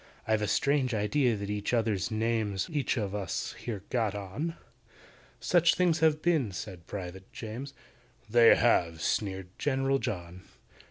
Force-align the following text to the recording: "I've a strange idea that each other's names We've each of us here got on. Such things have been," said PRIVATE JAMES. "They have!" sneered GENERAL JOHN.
"I've 0.27 0.41
a 0.41 0.47
strange 0.47 0.95
idea 0.95 1.35
that 1.35 1.51
each 1.51 1.75
other's 1.75 2.09
names 2.09 2.67
We've 2.67 2.77
each 2.77 2.97
of 2.97 3.13
us 3.13 3.53
here 3.59 3.83
got 3.91 4.15
on. 4.15 4.55
Such 5.39 5.75
things 5.75 5.99
have 5.99 6.23
been," 6.23 6.51
said 6.53 6.87
PRIVATE 6.87 7.31
JAMES. 7.31 7.75
"They 8.27 8.55
have!" 8.55 8.99
sneered 9.03 9.49
GENERAL 9.59 9.99
JOHN. 9.99 10.41